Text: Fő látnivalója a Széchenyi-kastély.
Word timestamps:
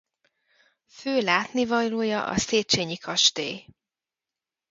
Fő 0.87 1.19
látnivalója 1.19 2.25
a 2.25 2.37
Széchenyi-kastély. 2.37 3.65